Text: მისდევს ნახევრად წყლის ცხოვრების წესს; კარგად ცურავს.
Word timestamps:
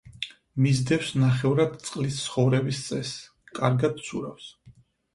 მისდევს 0.65 1.11
ნახევრად 1.25 1.77
წყლის 1.89 2.19
ცხოვრების 2.23 2.83
წესს; 2.89 3.23
კარგად 3.63 4.07
ცურავს. 4.11 4.53